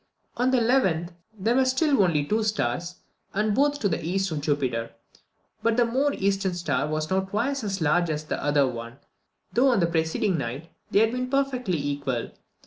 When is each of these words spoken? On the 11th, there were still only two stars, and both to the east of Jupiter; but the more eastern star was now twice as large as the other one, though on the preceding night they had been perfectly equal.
On 0.35 0.49
the 0.49 0.57
11th, 0.57 1.09
there 1.37 1.53
were 1.53 1.63
still 1.63 2.01
only 2.01 2.25
two 2.25 2.41
stars, 2.43 2.95
and 3.35 3.53
both 3.53 3.79
to 3.81 3.87
the 3.87 4.03
east 4.03 4.31
of 4.31 4.41
Jupiter; 4.41 4.93
but 5.61 5.77
the 5.77 5.85
more 5.85 6.11
eastern 6.15 6.55
star 6.55 6.87
was 6.87 7.11
now 7.11 7.19
twice 7.19 7.63
as 7.63 7.81
large 7.81 8.09
as 8.09 8.23
the 8.23 8.43
other 8.43 8.67
one, 8.67 8.97
though 9.53 9.67
on 9.69 9.79
the 9.79 9.85
preceding 9.85 10.39
night 10.39 10.71
they 10.89 11.01
had 11.01 11.11
been 11.11 11.29
perfectly 11.29 11.77
equal. 11.77 12.31